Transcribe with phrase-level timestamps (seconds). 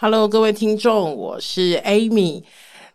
[0.00, 2.40] Hello，各位听众，我是 Amy。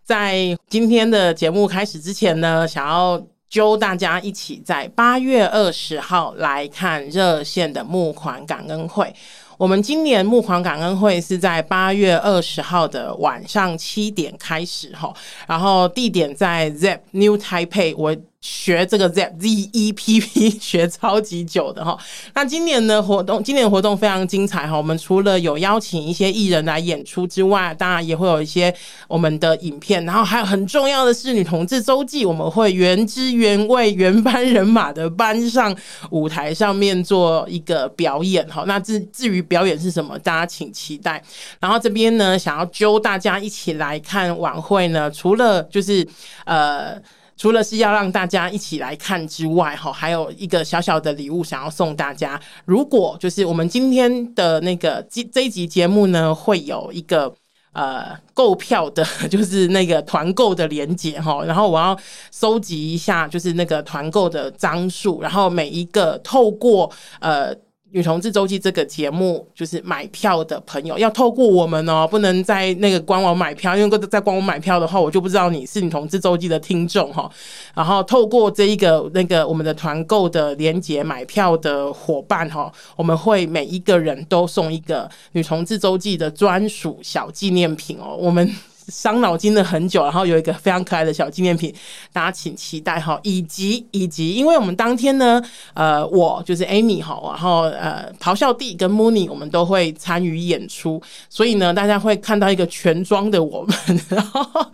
[0.06, 9.14] 在今天的节目开始之前呢，想要揪大家一起在八月二十号来看热线的募款感恩会。
[9.58, 15.14] 我们今年募款感恩会是在八月二十号的晚上七点开始哈，
[15.46, 17.94] 然后地点在 ZEP New Taipei。
[17.98, 21.98] 我学这个 Z Z E P P 学超级久的哈，
[22.36, 24.76] 那今年的活动，今年活动非常精彩哈。
[24.76, 28.76] 我们除了有邀请一些艺人来演出之外，当然也会有一些
[29.08, 35.74] 我们的影片，然后还有很重要的是女同志周记，我们会原汁原味、原班人马的搬上
[36.10, 38.66] 舞台上面做一个表演哈。
[38.68, 41.24] 那至至于表演是什么，大家请期待。
[41.62, 46.06] 然后这边呢，想要揪大家一起来看晚会呢，除了就是
[46.44, 47.02] 呃。
[47.36, 52.40] 除了是要让大家一起来看之外，哈，还有一个小小的礼物想要送大家。
[52.66, 57.34] 如果就是我们今天的那个这这一集节目呢，会有一个
[57.74, 61.44] 呃购票的，就是那个团购的连接哈。
[61.44, 61.98] 然后我要
[62.32, 67.56] 收集一下，就是那个团购的张数，然后每一个透过呃。
[67.94, 77.30] 女同志周记这个节目，就是买票的朋友要透过我们哦，不能在那个官网买票，因为在官网买票的话，我就不知道你是女同志周记的听众哈。
[77.76, 88.52] 然后透过这一个那个我们的团购的连接买票的伙伴哈，我们会每一个人都送一个女同志周记的专属小纪念品哦，我们。
[88.88, 91.74] 伤脑筋了很久，然后有一个非常可爱的小纪念品，
[92.12, 93.20] 大家请期待哈。
[93.24, 95.42] 以及以及，因为我们当天呢，
[95.74, 104.02] 呃，我就是 Amy 哈，然后呃，咆哮帝跟 Mooney 我们都会参与演出，所以呢，大家会看到一个全妆的我们。
[104.10, 104.66] 然后，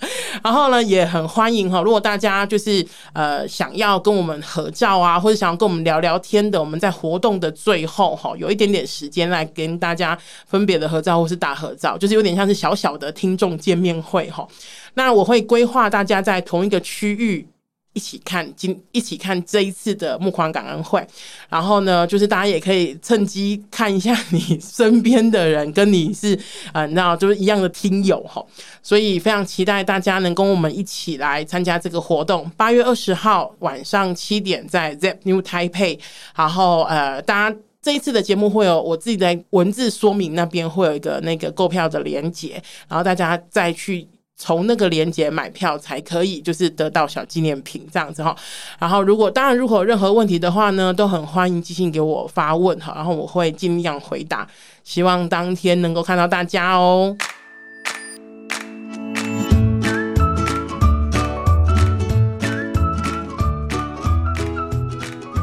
[0.43, 1.81] 然后呢，也很欢迎哈。
[1.81, 14.47] 如果大家就是呃想要跟我们合照啊，或者想要跟我们聊聊天的，我们在活动的最后哈，有一点点时间来跟大家分别的合照或是大合照，就是有点像是小小的听众见面会哈，
[14.93, 17.47] 那我会规划大家在同一个区域
[17.93, 21.05] 一起看今一起看这一次的募款感恩会，
[21.49, 26.39] 然后呢，就是大家也可以趁机看一下你身边的人跟你是
[26.71, 28.45] 啊，你知道就是一样的听友哈，
[28.83, 32.49] 所以非常期待大家能跟我们一起来参加这个活动。
[32.55, 35.99] 八月二十号晚上七点在 ZEP New Taipei，
[36.35, 37.57] 然后呃，大家。
[37.81, 48.35] 这一次的节目会有我自己在文字说明那边会有一个那个购票的连接，然后大家再去从那个连接买票才可以，就是得到小纪念品这样子哈。
[48.77, 54.47] 然后如果当然如果有任何问题的话呢，都很欢迎寄信给我发问哈，然后我会尽量回答。
[54.83, 57.15] 希望当天能够看到大家哦。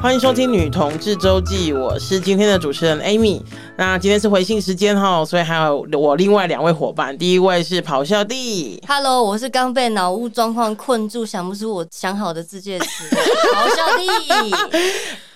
[0.06, 3.42] 欢迎收听《女同志周记》，我是今天的主持人 Amy。
[3.76, 7.18] 那今天是回信时间哈，所以还有我另外两位伙伴。
[7.18, 12.86] 第一位是咆哮帝，Hello，我是刚被脑雾状况困住，想不出我想好的字介词。
[13.52, 14.78] 咆哮帝。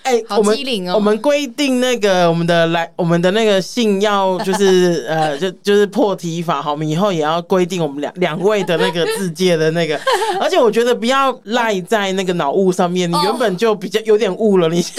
[0.03, 0.95] 哎、欸，好机灵哦！
[0.95, 9.99] 我们规定那个我们的来我们的那个信要就是 呃就就是破题法，好，我们以后也要规定我们两两位的那个自介的那个，
[10.39, 14.83] 而且我觉得不要赖在那个脑雾上面，你原本就比较有点雾了，你。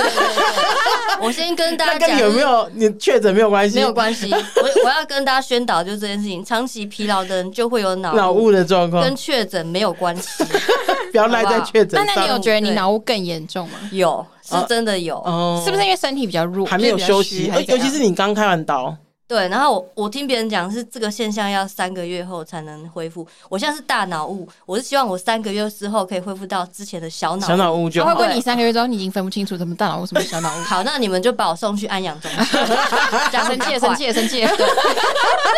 [1.21, 3.77] 我先跟大家讲，跟有没有你确诊没有关系？
[3.77, 4.29] 没有关系。
[4.33, 10.29] 我我要跟大家宣导，就是这件事情，长期疲劳的人就会有脑脑雾的状况，跟确诊没有关系。
[11.13, 12.03] 不要赖在确诊。
[12.05, 13.75] 那你有觉得你脑雾更严重吗？
[13.93, 14.27] 有，
[14.61, 15.17] 是真的有。
[15.19, 17.51] 哦，是不是因为身体比较弱，还没有休息？
[17.69, 18.97] 尤其是你刚开完刀。
[19.33, 23.27] 对，然后我我听别人讲是这个现象要三个月后才能恢复。
[23.49, 28.11] 我现在是大脑雾，我是希望我三个月之后可以恢复到之前的小脑小脑雾就好。
[28.11, 30.61] 会不会你三个月之后你已经分不清楚什么大脑雾什么小脑雾？
[30.69, 32.41] 好，那你们就把我送去安养中心。
[33.33, 34.47] 讲生气，生气，生气，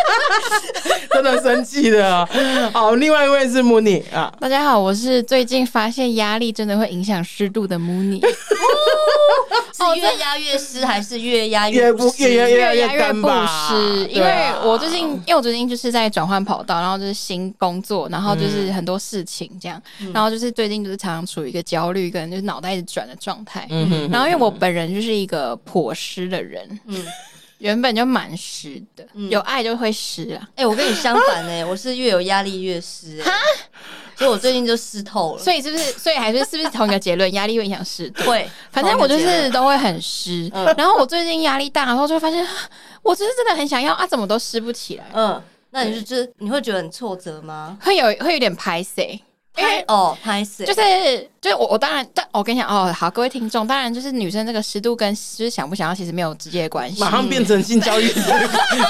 [1.10, 2.28] 真的生气的啊！
[2.72, 8.22] 好，另外一位是 Mooney 啊，大家好，我是最近发现压力真的会影响湿度的 Mooney。
[9.74, 12.30] 是越压越湿，还是越压越不湿？
[12.30, 13.68] 越压越越干吧。
[13.68, 23.66] 是因为我最近，因为我最近就是在转换跑道，然后就是新工作，然后就是很多事情这样，嗯、然后就是最近就是常常处于一个焦虑跟就是脑袋一直转的状态。
[23.70, 27.04] 嗯哼，然后因为我本人就是一个颇湿的人，嗯，
[27.58, 30.48] 原本就蛮湿的，嗯、有爱就会湿啊。
[30.50, 33.24] 哎、欸，我跟你相反哎、欸，我是越有压力越湿、欸。
[33.24, 33.32] 哈
[34.16, 35.84] 所以我最近就湿透了，所以是不是？
[35.92, 37.32] 所以还是是不是同一个结论？
[37.32, 38.22] 压力会影响湿度。
[38.24, 40.50] 对，反正我就是都会很湿。
[40.54, 42.46] 嗯，然后我最近压力大，然后就会发现，
[43.02, 45.04] 我就是真的很想要啊，怎么都湿不起来。
[45.12, 47.76] 嗯，那你是就是你会觉得很挫折吗？
[47.82, 49.18] 会有会有点拍谢。
[49.54, 50.82] 拍哦，拍死，就是
[51.40, 58.08] 就是我我当然，但我跟你讲哦，好，各位听众，当然就是女生这个湿度跟就是想不想要其实没有直接关系，马上变成性教育，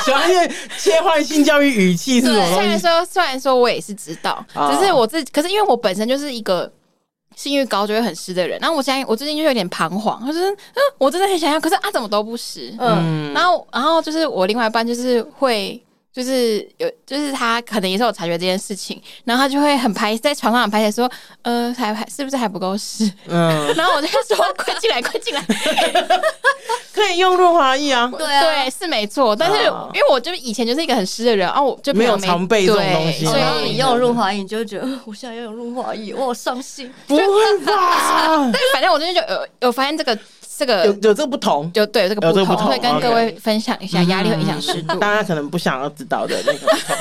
[0.06, 2.56] 小孩子切换性教育语气是什么？
[2.56, 6.70] 虽然说虽然说我也是知道，只是我自己，可是因为我本身就是一个
[7.36, 15.78] 性欲高就会很湿的人，然后我现在我最近就有点彷徨，就是嗯，我真的很想要，可是啊怎么都不湿，嗯，然后然后就是我另外一半就是会。
[16.14, 21.10] 就是有，就是他可能也是有察觉这件事情，然后他就会很拍，在床上很拍，说，
[21.42, 23.10] 呃，还还是不是还不够湿？
[23.26, 25.44] 嗯，然后我就说，快进来，快进来，
[26.94, 28.08] 可以用润滑液啊。
[28.16, 29.34] 对啊，对，是没错。
[29.34, 36.94] 但是因为我就以前就是一个很湿的人啊，我就没有常备这种东西，所以你用润滑液，你就会觉得我现在要用润滑液，我好伤心。
[37.08, 37.24] 不会
[37.66, 38.50] 吧？
[38.54, 40.16] 但反正我最近就有有发现这个。
[40.56, 46.96] 这个有有这个不同，就对这个不同，会跟各位分享一下压力会影响湿度，大家可能不想要知道的那个不同。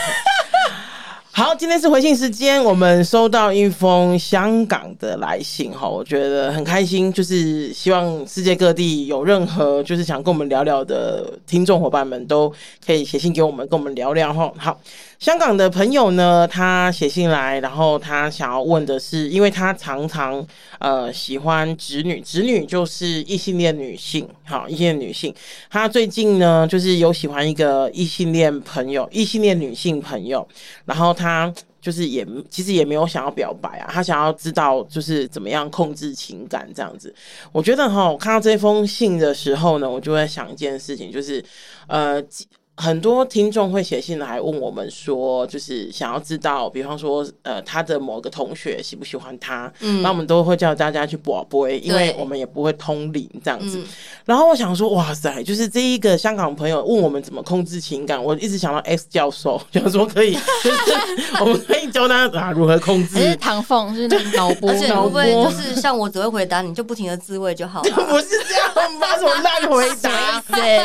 [1.35, 12.53] 好，今天是回信时间，我们收到一封香港的来信哈，我觉得很开心，就是希望世界各地有任何就是想跟我们聊聊的听众伙伴们都
[12.85, 14.51] 可以写信给我们，跟我们聊聊哈。
[14.57, 14.79] 好。
[15.23, 20.45] 香港的朋友呢，他写信来，然后他想要问的是，因为他常常
[20.79, 25.33] 呃喜欢直女，直女就是异性恋女性，好，异性恋女性。
[25.69, 30.45] 他最近呢，就是有喜欢一个异性恋朋友，异性恋女性朋友，
[30.83, 31.49] 然后他
[31.79, 37.15] 就是也其实也没有想要表白啊，他想要知道就是怎么样控制情感这样子。
[37.53, 41.41] 我觉得哈，我看到这封信的时候呢，我就会想一件事情，就是
[41.87, 42.21] 呃。
[42.75, 53.77] 很多听众会写信来问我们说，就是想要知道，比方说，呃，他的某个同学喜不喜欢他，嗯，那我们都会叫大家去博杯，因为我们也不会通灵这样子。
[53.77, 53.85] 嗯、
[54.25, 60.39] 然后我想说，哇塞，就是这一个香港朋友问我们怎么控制情感，我一直想到 X 教授，想说可以，就
[61.21, 63.19] 是我们可以教他啊如何控制。
[63.19, 67.91] 是唐凤，是脑波， 而且会不会 就是像我只会回答，你就不停的自慰就好了？
[68.09, 69.15] 不是这样吗？
[69.15, 70.41] 什么烂回答？
[70.51, 70.79] 对，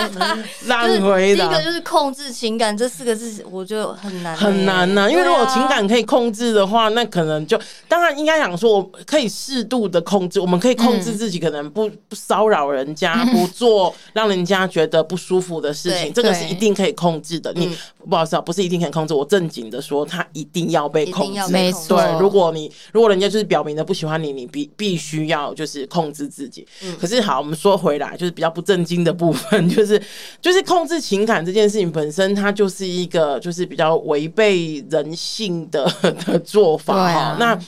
[0.67, 1.49] 烂回答。
[1.49, 1.78] 第一个就是。
[1.81, 5.11] 控制情感这四个字，我觉得很难，很难呐、啊。
[5.11, 10.41] 因为如果情感可以控制的话，那可能就当然应该想说，我可以适度的控制。
[10.41, 17.53] 我们可以控制自己，可能不不骚扰人家，不做让人家觉得不舒服的事情，这个是一定可以控制的。
[17.55, 17.77] 你
[18.09, 19.13] 不好意思啊，不是一定可以控制。
[19.13, 21.53] 我正经的说，他一定要被控制。
[21.53, 26.67] 没错，对，如果你如果人家就是表明的不喜欢你，你必必须要就是控制自己。
[27.01, 30.01] 可是好，我们说回来，就是比较不正经的部分， 就是
[30.41, 32.35] 就是控制情感这件事情本身。
[32.35, 35.91] 它就是一个就是比较违背人性的
[36.27, 37.21] 的做法哈。
[37.21, 37.59] 啊、那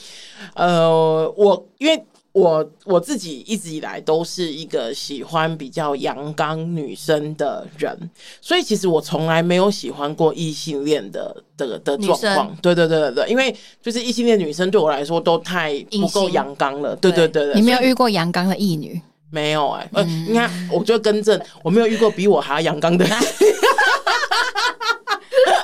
[0.53, 8.09] 呃，我因为我我自己一直以来都是一个喜欢比较阳刚女生的人，
[8.39, 12.55] 所以其实我从来没有喜欢过异性恋的的的状况。
[12.61, 16.95] 对对对对对，因为就是异性恋女生对我来说都太不够阳刚了。
[16.95, 19.01] 对对对对，你没有遇过阳刚的异女？
[19.29, 23.05] 没有哎、欸，呃，你看，我就更正，我没有遇过比我还要阳刚的。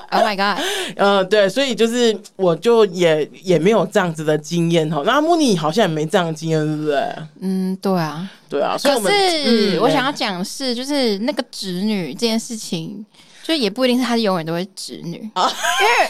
[0.10, 0.64] Oh my god！
[0.96, 5.04] 呃，对，所以就是我就也也没有这样子的经验哈。
[5.06, 7.04] 那莫妮好像也没这样的经验，对不对？
[7.42, 8.78] 嗯，对啊，对啊。
[8.82, 13.06] 可是我想要讲的是，就是那个侄女这件事情，
[13.44, 16.10] 就也不一定是她永远都会侄女，因为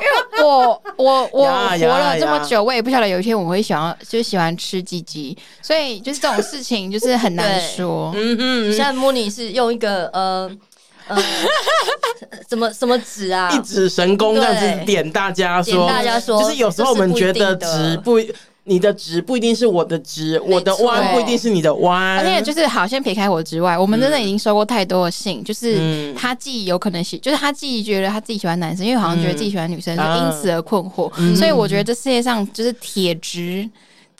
[0.00, 8.10] 因为我 我我活了这么久，我也不晓得有一天我会想要就喜欢吃鸡鸡，所以就是这种事情就是很难说。
[8.16, 10.50] 嗯嗯，现在莫妮是用一个呃。
[11.16, 11.22] 呃，
[12.48, 13.50] 什么什么指啊？
[13.50, 18.18] 一指神功这样子点大家说，大家说，就是有时候我们觉得直不，
[18.64, 22.18] 你的直不一定是我的直，我的弯不一定是你的弯。
[22.18, 31.10] 而且就是好，先撇开我之外，我们真的已经收过太多的信，就是他既有可能喜，就是他既觉得他自己喜欢男生，因为好像觉得自己喜欢女生，就因此而困惑。
[31.36, 33.68] 所以我觉得这世界上就是铁直。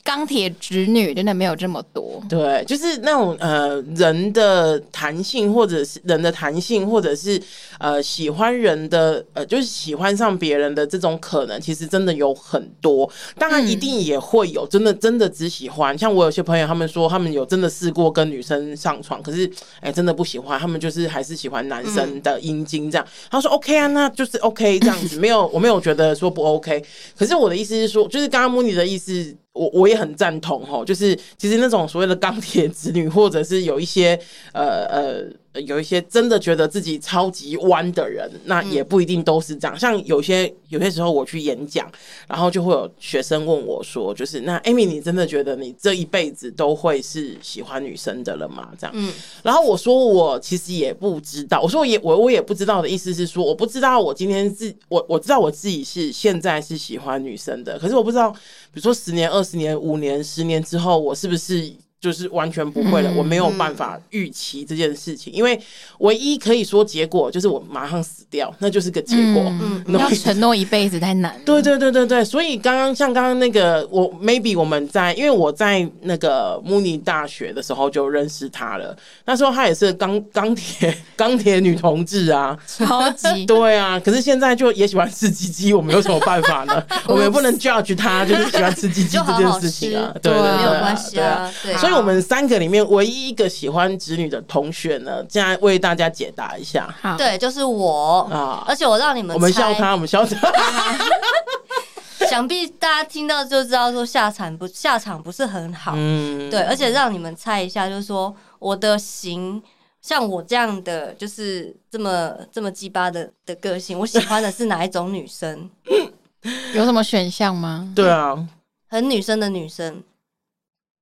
[0.03, 7.41] 钢铁直女真的没有这么多，对，就是那种呃人的弹性，或者是人的弹性，或者是
[7.79, 13.09] 呃喜欢人的呃就是喜欢上别人的这种可能，其实真的有很多。
[13.39, 19.47] 当然一定也会有真的真的只喜欢，嗯、像我有些朋友他们说他们有真的试过跟女生上床，可是
[19.81, 23.07] 哎、欸、真的不喜欢，他们就是还是喜欢男生的阴茎这样。
[23.31, 26.83] 他说 OK 啊，那就是 OK 这样子，没有我没有觉得说不 OK。
[27.17, 29.37] 可是我的意思是说，就是刚刚莫妮的意思。
[29.61, 34.19] 我我也很赞同吼，就是其实那种所谓的钢铁 直女，或者是有一些
[34.55, 39.77] 呃呃有一些真的觉得自己超级弯的人，那也不一定都是这样。
[39.77, 41.91] 嗯、像有些有些时候我去演讲，
[42.29, 51.61] 然后就会有学生问我说：“就是那 Amy，你真的觉得你这一辈子都会是喜欢女生的了吗？”这样，嗯，然后我说我其实也不知道。
[51.61, 58.39] 我说我也我我也不知道的意思是说，我不知道我今天自我我知道我自己是现在是喜欢女生的，可是我不知道，比
[58.75, 61.73] 如说十年、二十年、五年、十年之后，我是不是？
[62.01, 65.61] 就是完全不会了，我没有办法预期这件事情，因为
[65.99, 69.43] 唯一可以说结果就是我马上死掉，那就是个结果。
[69.61, 71.39] 嗯，要承诺一辈子太难。
[71.45, 86.83] 对对对对对，所以刚刚像刚刚那个我，maybe 我们在，因为我在那个慕尼大学的时候就认识他了，那时候他也是钢钢铁 钢铁女同志啊，超级 对啊，可是现在就也喜欢吃鸡鸡，我们有什么办法呢？
[87.07, 91.77] 我们也不能 judge 他，就是喜欢吃鸡鸡这件事情啊，对，没有关系啊，对。
[91.77, 96.93] 所以我们三个里面唯一一个喜欢直女的同学呢，现在为大家解答一下。
[97.01, 100.51] 好，对，就是我啊，而且我让你们我们笑他，我们笑他。
[102.29, 105.95] 想必大家听到就知道说下场不下场不是很好。
[105.97, 109.61] 嗯，对，而且让你们猜一下，就是说我的型
[110.01, 115.69] 像我这样的，就是这么这么鸡巴的的个性，我喜欢的是哪一种女生？
[116.75, 117.93] 有什么选项吗？
[117.97, 118.47] 对啊，
[118.89, 120.03] 很女生的女生。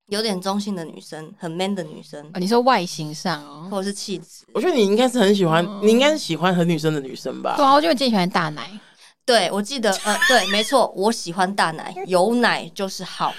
[0.08, 2.24] 有点中性的女生，很 man 的女生。
[2.36, 4.44] 你说外形上哦，或者是气质？
[4.52, 7.54] 我觉得你应该是很喜欢，嗯、你应该是喜欢很女生的女生吧？
[7.56, 8.68] 对啊，我就最喜欢大奶。
[9.26, 13.34] 对，我记得，呃，对，没错，我喜欢大奶，有奶就是好。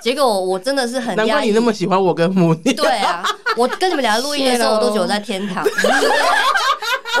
[0.00, 2.72] 结果我真的是很难怪你那么喜欢我跟母女。
[2.72, 3.22] 对啊，
[3.58, 5.62] 我跟你们俩录音的时候， 我都觉得我在天堂。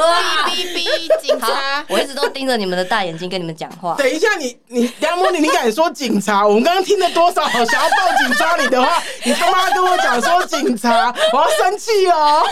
[0.00, 0.50] 哔！
[0.50, 3.94] 哔哔警察，我一直都盯着你们的大眼睛跟你们讲话。
[3.96, 6.46] 等一下你，你你梁慕尼，你敢说警察？
[6.46, 12.42] 我们刚刚听了多少想要报警抓你的话，你他妈跟我讲说警察，我要生气哦！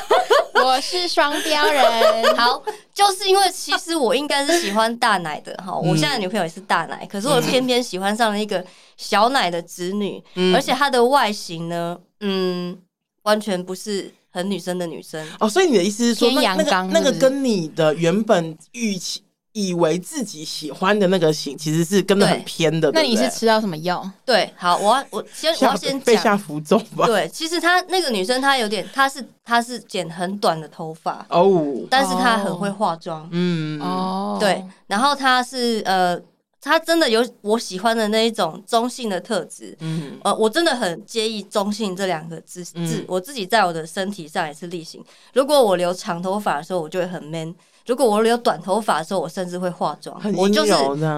[0.54, 2.36] 我是双标人。
[2.36, 2.62] 好，
[2.94, 8.64] 就是因为其实我应该是喜欢大奶的哈，我现在女朋友也是大奶，可是我偏偏喜欢上了一个
[8.96, 10.22] 小奶的子女，
[10.54, 12.78] 而且她的外形呢，嗯，
[13.22, 14.12] 完全不是。
[14.30, 22.90] 很女生的女生哦，所以你的意思是说，那那个那个跟你的原本预期以为自己喜欢的那个型，其实是跟得很偏的。
[22.92, 24.08] 那你是吃到什么药？
[24.24, 27.06] 对，好，我要我先我要先被下浮肿吧。
[27.06, 36.20] 对，其实她那个女生，她有点，她是她是剪很短的头发哦，但是她很会化妆，嗯哦，对，然后她是呃。
[36.60, 45.04] 他真的有我喜欢的那一种中性的特质，嗯，呃，我真的很介意中性这两个字字，嗯、我自己在我的身体上也是例行。
[45.32, 47.54] 如果我留长头发的时候，我就会很 man；
[47.86, 50.20] 如果我留短头发的时候，我甚至会化妆。
[50.36, 50.72] 我就是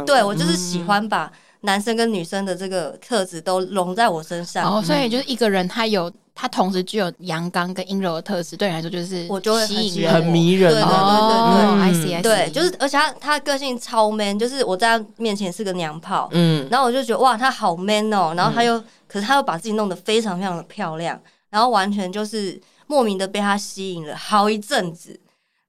[0.04, 1.32] 对我就是喜欢把
[1.62, 4.76] 男生跟女生的这个特质都融在我身上。
[4.76, 6.12] 哦，所以就是一个人他有。
[6.34, 10.72] 他同时具有阳刚跟阴柔的特质，对你来说就是我就会吸引人，很迷人。
[10.72, 12.22] 对对对对对，I see。
[12.22, 21.20] 对，就是而且他他个性超 man，就是我在他面前是个娘炮，嗯，然后我就觉得哇，他好 man 哦，然后他又，嗯、可是他又把自己弄得非常非常的漂亮，
[21.50, 25.18] 然后完全就是莫名的被他吸引了好一阵子。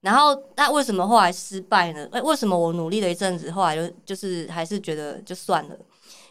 [0.00, 2.08] 然后那为什么后来失败呢？
[2.24, 5.76] 为什么我努力了一阵子，后来就就是还是觉得就算了。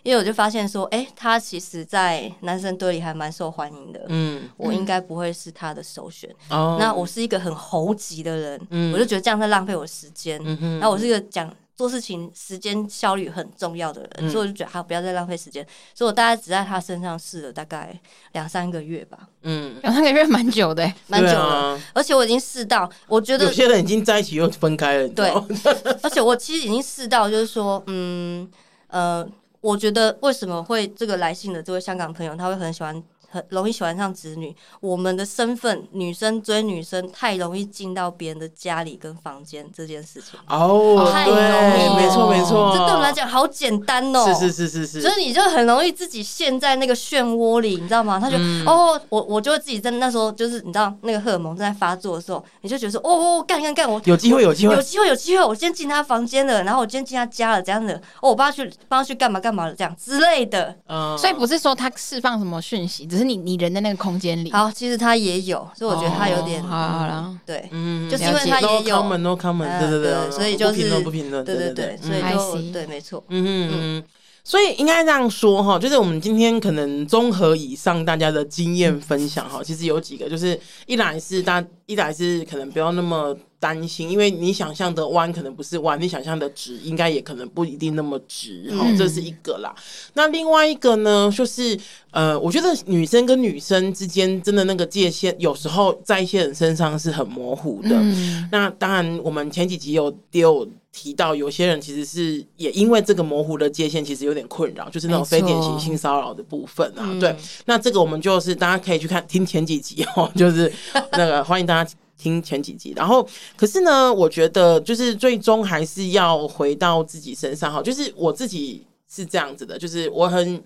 [0.03, 4.03] 因为我就发现说，哎、欸，他其实，在男生堆里还蛮受欢迎的。
[4.07, 6.29] 嗯，我应该不会是他的首选。
[6.49, 10.41] 哦，那我是一个很猴急的人，嗯，我就觉得这样在浪费我时间。
[10.43, 15.65] 嗯哼，然后我是一个讲做事情时间效率很重要的人，嗯、所以我就觉得他不要再浪费时间。
[15.93, 17.95] 所以我大概只在他身上试了大概
[18.31, 19.19] 两三个月吧。
[19.43, 21.39] 嗯，两三个月蛮久的，蛮久的。
[21.39, 25.07] 啊、而且我已经试到，我觉得有些人已经在一起又分开了。
[25.09, 25.29] 对，
[26.01, 28.49] 而且我其实已经试到，就是说，嗯，
[28.87, 29.27] 呃。
[29.61, 33.01] 我觉得为什么会这个来信的这位香港朋友，他会很喜欢。
[33.31, 40.39] 很容易喜欢上子女，我们的身份，女生追女生太容易进到别人的家里跟房间这件事情。
[40.47, 48.19] 哦，太容易，没错没错，这对我们来讲好简单哦，是是是是是，所以你就很容易自己陷在那个漩涡里，你知道吗？
[48.19, 64.01] 他就、嗯、哦，我我就会自己在那时候，就是你知道那个荷尔蒙正在发作的时候，你就觉得说哦哦干干干，我有机会有机会有机会有机会，我先进他房间了，然后我今天进他家了，这样子哦，我帮他去帮他去干嘛干嘛了，这样之类的，嗯，所以不是说他释放什么讯息，只是你你人的那个。
[64.01, 73.69] 空间里，好，其实他也有，所以我觉得他有点，好好了，对，嗯，就是因为他也有，no comment，对对对，所以就是不评论，对对对，所以就对，没错，嗯。
[73.71, 74.03] 嗯，
[74.43, 83.37] 所以应该这样说哈，就是我们今天可能综合以上大家的经验分享哈，其实有几个，就是一来是大，一来是可能不要那么。
[83.61, 89.71] 担心，因为你想象的弯可能不是弯，你想象的直应该也可能不一定那么直哈，嗯、这是一个啦。
[90.15, 97.91] 那另外一个呢，就是呃，我觉得女生跟女生之间真的那个界限，有时候在一些人身上是很模糊的。
[97.91, 107.05] 嗯、那当然，我们前几集有有提到，有些人其实是也因为这个模糊的界限，其实有点困扰，就是那种非典型性骚扰的部分啊。
[107.11, 110.73] 错对，那这个我们就是大家可以去看听前几集哦， 就是
[111.11, 111.91] 那个欢迎大家。
[112.21, 117.81] 听前几集，然后可是呢，我觉得就是最终还是要回到自己身上哈。
[117.81, 120.61] 就是我自己是这样子的，就是我很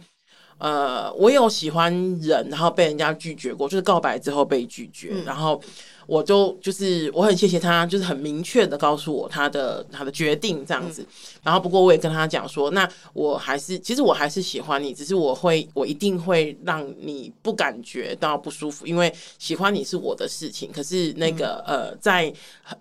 [0.58, 5.62] 呃，我有喜欢人，然后被人家拒绝过，就是告白之后被拒绝，嗯、然后。
[6.08, 11.02] 我就就是我很谢谢他，就是很明确的告诉我他的他的决定这样子。
[11.02, 11.08] 嗯、
[11.46, 20.72] 然后不过我也跟他讲说，那我还是其实我还是喜欢你，只是我会我一定会让你不感觉到不舒服，因为喜欢你是我的事情。
[20.72, 22.32] 可是那个、嗯、呃，在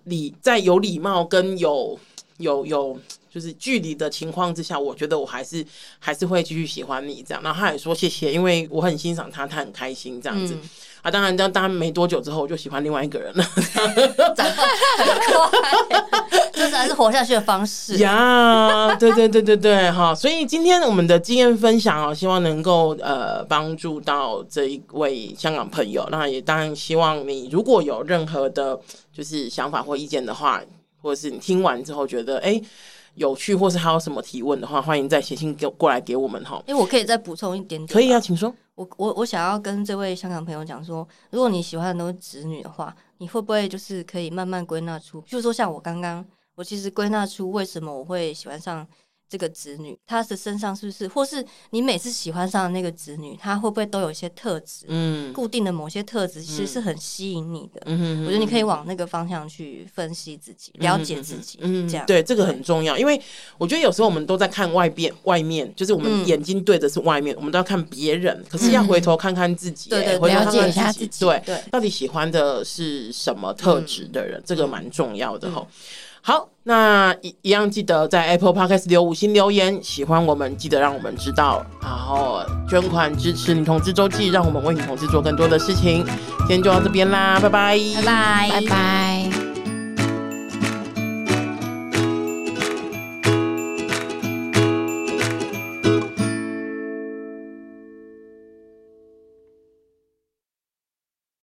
[0.03, 1.97] 礼在有礼貌跟有
[2.37, 2.99] 有有
[3.29, 5.65] 就是距离的情况之下，我觉得我还是
[5.99, 7.43] 还是会继续喜欢你这样。
[7.43, 10.53] 然后他也说谢谢，因为我很欣赏他，他很开心这样子。
[10.53, 10.69] 嗯
[11.05, 13.43] 啊，当然，当当然没多久之后，我就喜欢另外一个人了。
[14.35, 14.65] 长得很
[15.19, 16.03] 快，
[16.51, 20.15] 这才是活下去的方式呀！yeah, 对对对对对，哈！
[20.15, 26.07] 所以今天我们的经验分享啊，希望能够呃帮助到这一位香港朋友。
[26.09, 28.79] 那也当然希望你如果有任何的，
[29.13, 30.59] 就是想法或意见的话，
[31.05, 32.59] 或者是你听完之后觉得哎
[33.13, 36.59] 有趣，或是还有什么提问的话，欢迎再写信给过来给我们哈。
[36.65, 38.51] 因为我可以再补充一点点，可以啊，请说。
[38.73, 48.85] 我我我想要跟这位香港朋友讲说，如果你喜欢的都是直女的话，你会不会就是可以慢慢归纳出，譬如说像我刚刚，我其实归纳出为什么我会喜欢上。
[49.27, 54.85] 这个子女，他的身上是不是，或是你每次喜欢上的那个子女，他会不会都有一些特质？
[54.87, 57.81] 嗯，固定的某些特质其实是很吸引你的。
[57.85, 61.57] 嗯，我觉得你可以往那个方向去分析自己，了解自己。
[61.61, 63.19] 嗯，这样对，这个很重要，因为
[63.57, 75.65] 我觉得有时候我们都在看外边，外面就是我们眼睛对的是外面，我们都要看别人，可是要回头看看自己，对对，了解一下自己，对对，到底喜欢的是什么特质的人，这个蛮重要的哈。
[76.27, 86.03] 好，那一一样记得在 Apple Podcast 留五星留言，喜欢我们记得让我们知道，然后捐款支持女同志周记，让我们为女同志做更多的事情。
[86.39, 89.24] 今天就到这边啦，拜拜，拜拜，拜拜。